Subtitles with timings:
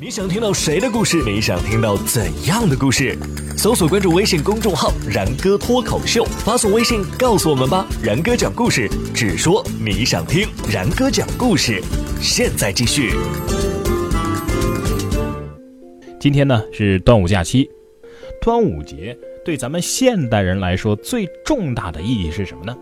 [0.00, 1.20] 你想听到谁的故事？
[1.24, 3.18] 你想听到怎样的故事？
[3.56, 7.84] 搜索关注微信公众号“然哥脱口秀”，发送微信告诉我们吧。
[8.00, 10.46] 然哥讲故事，只说你想听。
[10.72, 11.82] 然哥讲故事，
[12.20, 13.10] 现在继续。
[16.20, 17.68] 今天呢是端午假期，
[18.40, 22.72] 端午节对咱们现代人来说最重大的意义是什么呢？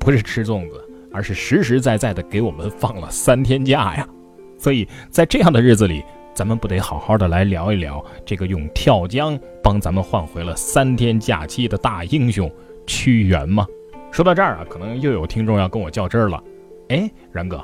[0.00, 4.08] 不是吃粽子，而是实实在在的给我们放了三天假呀。
[4.56, 6.02] 所以在这样的日子里。
[6.34, 12.50] 咱们不得好好的来聊一聊这个用跳江帮咱们换回了三天假期的大英雄
[12.86, 13.66] 屈原吗？
[14.10, 16.42] 说到这儿啊，可能又有听众要跟我较真儿了。
[16.88, 17.62] 哎，然哥，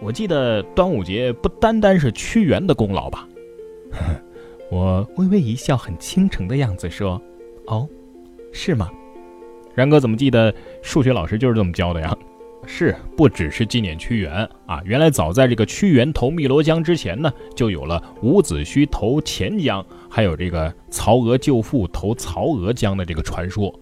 [0.00, 3.26] 我记得端午节不单单是屈原的功劳吧？
[4.70, 7.20] 我微微一笑，很倾城的样子说
[7.68, 7.88] ：“哦，
[8.52, 8.90] 是吗？”
[9.74, 12.16] 然哥怎么记得数学老师就是这么教的呀？
[12.66, 14.32] 是，不只是纪念屈原
[14.66, 14.82] 啊！
[14.84, 23.72] 原来早在这个屈原投汨罗江之前呢，就有了伍子胥投钱江，还有这个曹娥救父投曹娥江的这个传说。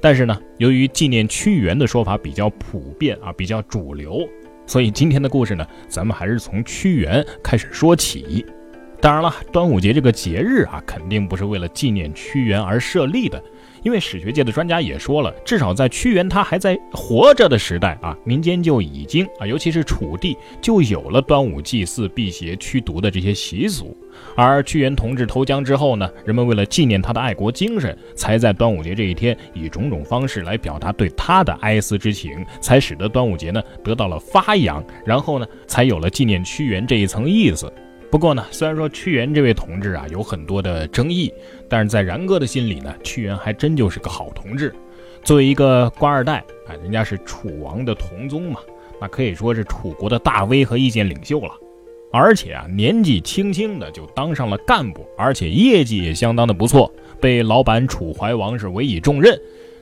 [0.00, 4.20] 但是呢，由于纪念屈原的说法比较普遍啊，比较主流，
[4.64, 8.46] 所以今天的故事呢，咱们还是从屈原开始说起。
[9.00, 13.42] 当然了，端午节这个节日啊，肯定不是为了纪念屈原而设立的。
[13.84, 23.96] 因为史学界的专家也说了，至少在屈原他还在活着的时代啊，民间就已经啊，尤其是楚地就有了端午祭祀、辟邪、驱毒的这些习俗。
[24.34, 37.72] 而屈原同志投江之后呢，人们为了纪念他的爱国精神，才在端午节这一天以种种方式来表达对他的哀思之情，才使得端午节呢得到了发扬，然后呢才有了纪念屈原这一层意思。
[38.10, 41.32] 不过呢，虽然说屈原这位同志啊有很多的争议，
[41.68, 44.74] 但是在然哥的心里呢，屈原还真就是个好同志。
[45.22, 48.60] 作为一个官二代啊，人家是楚王的同宗嘛，
[48.98, 51.52] 那可以说是楚国的大 V 和意见领袖了。
[52.10, 59.38] 而且啊，年纪轻轻的就当上了干部，而且业绩也相当的不错，被老板楚怀王是委以重任。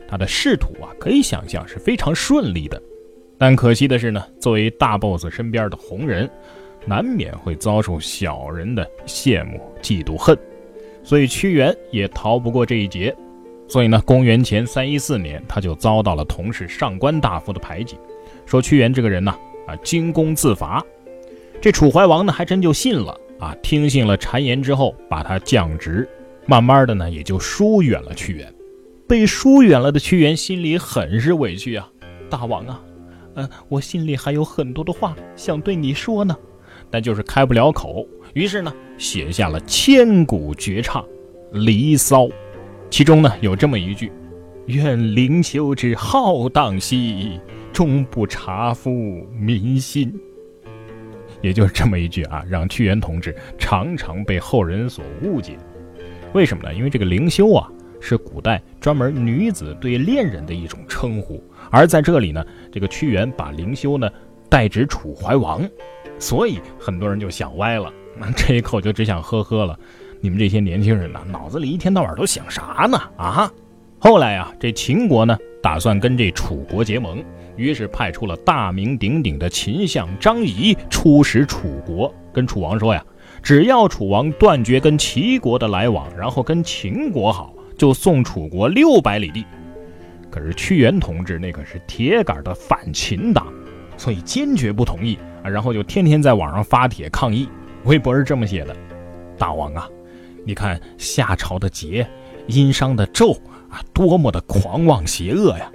[0.09, 2.83] 他的仕途啊，可以想象是非常顺利的。
[3.39, 6.29] 但可惜的是呢，作为大 boss 身边的红人。
[6.87, 10.39] 难免会遭受小人的羡慕、嫉妒、恨，
[11.03, 13.15] 所以屈原也逃不过这一劫。
[13.69, 17.97] 所以呢，公元前三一四年，他就遭到了同事上官大夫的排挤，
[18.47, 19.35] 说屈原这个人呢，
[19.67, 20.85] 啊，惊弓自伐。
[21.61, 26.09] 这楚怀王呢，还真就信了啊，听信了谗言之后，把他降职，
[26.47, 28.55] 慢慢的呢，也就疏远了屈原。
[29.09, 31.91] 被疏远了的屈原心里很是委屈啊，
[32.31, 32.81] 大王啊，
[33.35, 36.37] 嗯，我心里还有很多的话想对你说呢。
[36.91, 41.03] 但就是开不了口，于是呢，写下了千古绝唱
[41.53, 42.25] 《离骚》，
[42.91, 44.11] 其中呢有这么一句
[44.67, 47.41] ：“愿灵丘之浩荡兮，
[47.73, 48.91] 终不察夫
[49.39, 50.13] 民心。”
[51.43, 55.57] 也就是这么一句啊，让屈原同志常常被后人所误解。
[56.33, 56.75] 为什么呢？
[56.75, 57.69] 因为这个灵修啊，
[58.01, 64.09] 是古代专门女子对恋人的一种称呼，而在这里呢，这个屈原把灵修呢
[64.49, 65.63] 代指楚怀王。
[66.19, 67.93] 所以很多人就想歪了，
[68.37, 69.79] 这一口就只想呵呵了。
[70.21, 72.99] 你们这些年轻人呢，脑子里一天到晚都想啥呢？
[73.17, 73.51] 啊！
[73.99, 77.23] 后来啊，这秦国呢，打算跟这楚国结盟，
[77.57, 83.05] 于是派出了大名鼎鼎的秦相张仪出使楚国，跟楚王说呀，
[83.43, 89.45] 只要楚王断绝跟齐国的来往，然后跟秦国好，就送楚国六百里地。
[90.31, 93.47] 可是屈原同志那可是铁杆的反秦党，
[93.97, 95.49] 所以坚决不同意啊。
[95.49, 97.49] 然后就天天在网上发帖抗议，
[97.85, 98.77] 微博是这么写的
[99.39, 99.89] ：“大王啊，
[100.45, 102.07] 你看夏朝的桀，
[102.47, 103.35] 殷商的纣
[103.69, 105.71] 啊，多么的狂妄邪恶呀！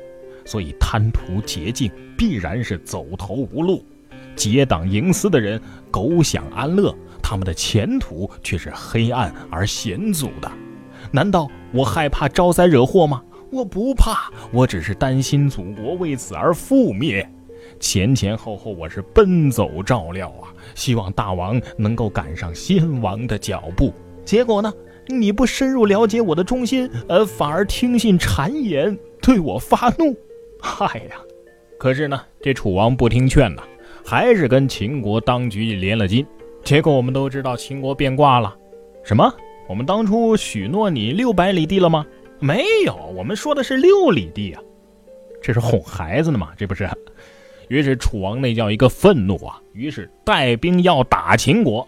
[0.46, 3.86] 所以贪图捷径，必然是走投无路。
[4.36, 5.62] 结党营私的人，
[5.92, 10.52] 苟享安乐，他们的前途却是黑暗而险阻的。
[11.12, 13.22] 难道我害怕招灾惹祸吗？
[13.52, 17.30] 我不怕，我只是担心祖国为此而覆灭。”
[17.82, 23.92] 前前后后我是奔走照料啊，希望大王能够赶上先王的脚步。
[24.24, 24.72] 结果呢，
[25.08, 30.16] 你不深入了解我的忠心，呃，反而听信谗言，对我发怒。
[30.62, 31.16] 嗨呀！
[31.80, 33.64] 可是呢，这楚王不听劝呐，
[34.06, 36.24] 还是跟秦国当局连了筋。
[36.64, 38.56] 结果我们都知道，秦国变卦了。
[39.04, 39.34] 什么？
[39.68, 42.06] 我们当初许诺你六百里地了吗？
[42.40, 44.62] 没有，我们说的是六里地啊。
[45.42, 46.50] 这是哄孩子呢嘛？
[46.56, 46.88] 这不是？
[47.72, 49.58] 于是楚王那叫一个愤怒啊！
[49.72, 51.88] 于是带兵要打秦国，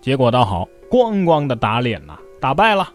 [0.00, 2.88] 结果倒好，咣咣的打脸呐，打败了。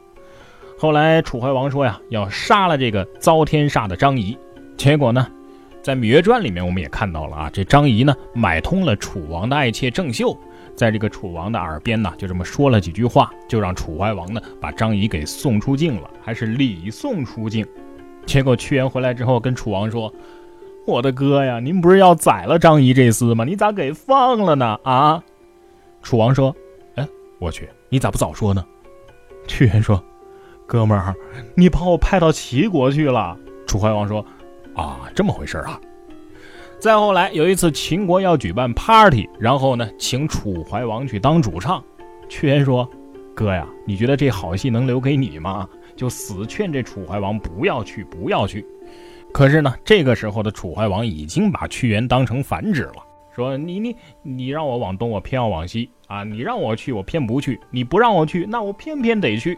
[0.80, 4.36] 后来楚怀王说呀，要杀了这个遭天煞的张仪。
[4.76, 5.28] 结果呢，
[5.84, 10.36] 在《芈月传》里面我们也看到了啊，这张仪呢买通了楚王的爱妾郑袖，
[10.76, 17.64] 在这个楚王的耳边呢，就这么说了几句话，就让楚怀王呢把张仪给送出境了，还是礼送出境。
[18.26, 20.12] 结果屈原回来之后跟楚王说
[20.86, 23.46] ：“我的哥呀，您不是要宰了张仪这厮吗？
[23.46, 24.78] 你咋给放了呢？
[24.84, 25.24] 啊？”
[26.04, 26.54] 楚王说
[26.96, 27.08] ：“哎，
[27.40, 28.66] 我去，你咋不早说呢？”
[29.48, 30.04] 屈原说
[30.68, 31.16] ：“哥们儿，
[31.56, 34.26] 你把我派到齐国去了。”楚怀王说
[34.76, 35.80] ：“啊，这么回事啊。”
[36.80, 41.82] 再后来有一次秦国要举办 party，然后呢，请楚怀王去当主唱。
[42.28, 42.86] 屈原说
[43.34, 45.66] ：“哥呀，你觉得这好戏能留给你吗？”
[45.96, 48.66] 就死劝这楚怀王不要去，不要去。
[49.34, 53.04] 可是呢，这个时候的楚怀王已经把屈原当成反指了，
[53.36, 56.24] 说：“你你你让我往东，我偏要往西啊！
[56.24, 59.58] 你让我去，我偏不去；你不让我去，那我偏偏得去。”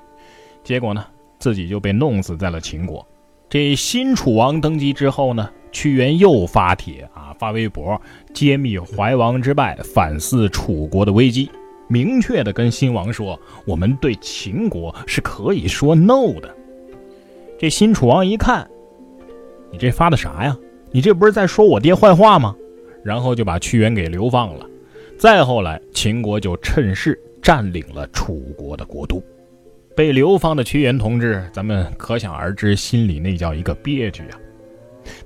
[0.64, 1.06] 结果呢，
[1.40, 3.06] 自己就被弄死在了秦国。
[3.50, 5.50] 这新楚王登基之后呢？
[5.74, 8.02] 屈原又发帖啊，发微博
[8.34, 11.52] 揭秘怀王之败，反思楚国的危机，
[11.90, 13.38] 明确的跟新王说
[13.68, 16.56] ：“我们对秦国是可以说 no 的。”
[17.60, 18.66] 这新楚王一看，
[19.76, 20.58] 你这发的啥呀？
[20.90, 22.56] 你这不是在说我爹坏话吗？
[23.04, 24.66] 然后就把屈原给流放了。
[25.20, 29.22] 再后来，秦国就趁势占领了楚国的国都。
[29.94, 34.40] 被流放的屈原同志，咱们可想而知，心里那叫一个憋屈啊！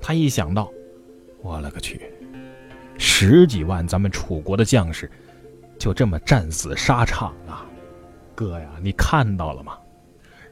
[0.00, 0.68] 他一想到，
[1.42, 2.00] 我勒个去，
[2.98, 5.08] 十几万咱们楚国的将士
[5.78, 7.64] 就这么战死沙场啊！
[8.34, 9.78] 哥呀，你看到了吗？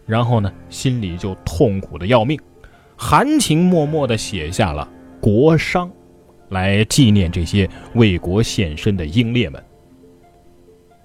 [0.07, 2.39] 然后呢，心里就痛苦的要命，
[3.01, 4.87] 含情脉脉的写下了
[5.21, 5.87] 《国殇》，
[6.49, 9.63] 来纪念这些为国献身的英烈们。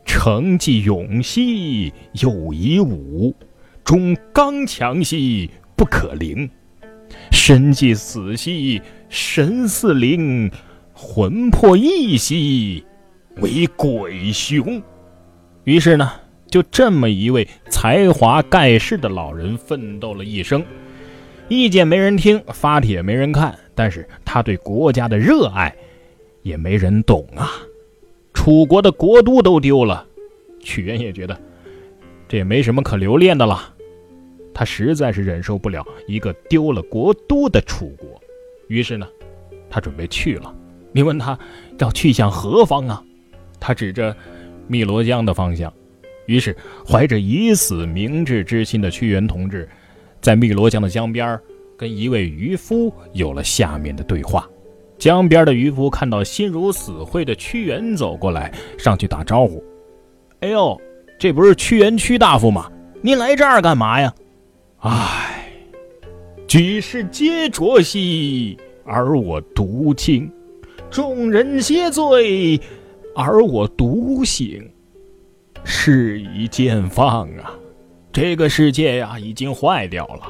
[0.04, 3.34] 诚既勇兮又以武，
[3.84, 6.50] 忠刚强兮不可凌。
[7.32, 10.52] 身既死兮神似灵，
[10.94, 12.84] 魂魄异兮
[13.38, 14.82] 为鬼雄。
[15.64, 16.12] 于是呢，
[16.50, 20.66] 就这么一位才华盖世的老人奋斗了一生，
[21.54, 25.74] 意见没人听，发帖没人看，但是他对国家的热爱
[26.42, 27.52] 也没人懂啊。
[28.34, 30.06] 楚国的国都都丢了，
[30.60, 31.40] 屈原也觉得
[32.28, 33.74] 这也没什么可留恋的了。
[34.54, 38.22] 他实在是忍受不了一个丢了国都的楚国，
[38.68, 39.08] 于是呢，
[39.70, 40.54] 他准备去了。
[40.92, 41.38] 你问他
[41.80, 43.04] 要去向何方啊？
[43.60, 44.16] 他指着
[44.68, 45.74] 汨罗江的方向。
[46.26, 46.56] 于是，
[46.88, 49.68] 怀着以死明志之心的屈原同志，
[50.24, 51.40] 在汨罗江的江边
[51.78, 54.50] 跟一位渔夫有了下面的对话。
[54.98, 59.62] 江边的渔夫看到心如死灰的屈原走过来，上去打招呼
[60.40, 60.80] ：“哎呦，
[61.20, 62.72] 这不是屈原屈大夫吗？
[63.02, 64.14] 您来这儿干嘛呀？”
[64.80, 65.46] 唉，
[66.48, 70.30] 举世皆浊兮，而我独清；
[70.90, 72.58] 众人皆醉，
[73.14, 74.70] 而我独醒。
[75.66, 77.54] 事已渐放啊！
[78.14, 80.22] 这个世界呀，已经坏掉了。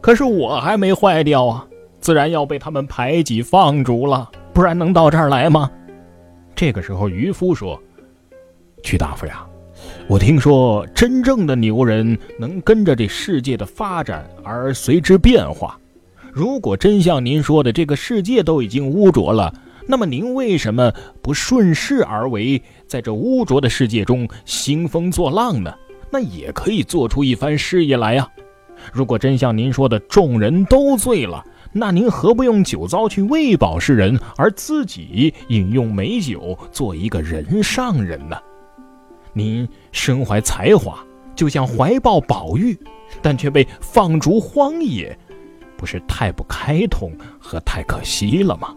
[0.00, 1.66] 可是我还没坏掉啊，
[2.00, 5.70] 自然要被他们排挤放逐了，不然能到这儿来吗？
[6.54, 7.78] 这个时候，渔夫说
[8.82, 9.46] ：“屈大夫呀。”
[10.08, 15.78] 我听说，真正的牛人能跟着这世界的发展而随之变化。
[16.32, 19.52] 如果真像您说的，这个世界都已经污浊了，
[19.86, 20.90] 那么您为什么
[21.20, 25.70] 不顺势而为，在这污浊的世界中兴风作浪呢？
[26.10, 28.28] 那也可以做出一番事业来呀。
[28.92, 38.36] 如果真像您说的，众人都醉了，那您何不用酒糟去喂饱世人，而自己饮用美酒，做一个人上人呢？
[39.32, 40.98] 您身怀才华，
[41.34, 42.78] 就像怀抱宝玉，
[43.20, 45.18] 但却被放逐荒野，
[45.76, 48.74] 不是太不开通和太可惜了吗？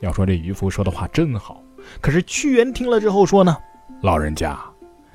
[0.00, 1.62] 要说这渔夫说的话真好，
[2.00, 3.56] 可是屈原听了之后说呢
[4.02, 4.58] ：“老人家，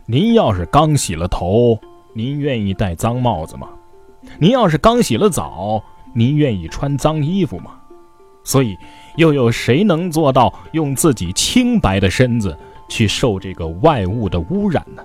[0.09, 1.77] 您要是刚洗了头，
[2.13, 3.67] 您愿意戴脏帽子吗？
[4.39, 5.83] 您要是刚洗了澡，
[6.15, 7.73] 您愿意穿脏衣服吗？
[8.41, 8.77] 所以，
[9.17, 15.03] 又有谁能做到用自己清白的身子？”去受这个外物的污染呢？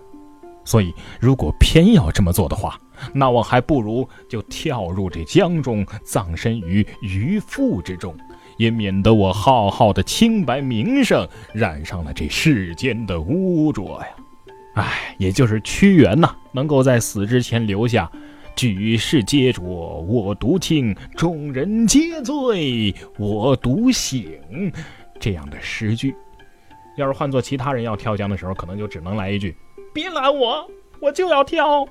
[0.65, 2.79] 所以，如果偏要这么做的话，
[3.13, 8.15] 那我还不如就跳入这江中，葬身于鱼腹之中，
[8.57, 14.07] 也免得我浩浩的清白名声染上了这世间的污浊呀！
[14.75, 18.11] 唉，也就是屈原呐，能够在死之前留下
[18.57, 24.73] “举世皆浊我独清，众人皆醉我独醒”
[25.21, 26.15] 这样的诗句。
[26.97, 29.55] 要是换做其他人要跳江的时候，可能就只能来一句
[29.93, 30.67] ：“别拦我，
[31.01, 31.87] 我就要跳。”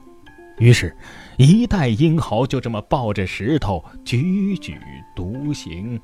[0.57, 0.95] 于是，
[1.37, 4.75] 一代英豪就这么抱着石头，踽踽
[5.15, 5.99] 独行，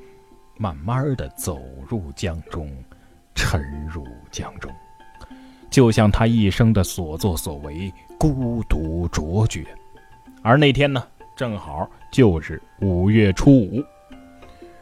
[0.58, 2.72] 慢慢的走入江中，
[3.36, 4.72] 沉入江中。
[5.78, 9.64] 就像他一生的所作所为，孤独卓绝。
[10.42, 11.06] 而那天呢，
[11.36, 13.84] 正好就是五月初五。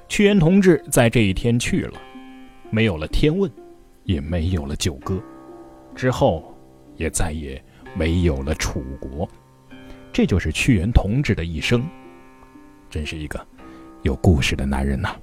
[0.08, 2.00] 屈原同志在这一天去了，
[2.70, 3.52] 没有了天问，
[4.06, 5.22] 也没有了九歌，
[5.94, 6.56] 之后
[6.96, 7.62] 也再也
[7.94, 9.30] 没有了楚国。
[10.14, 11.86] 这就是屈原同志的一生，
[12.90, 13.46] 真是一个
[14.04, 15.14] 有故事的男人呐。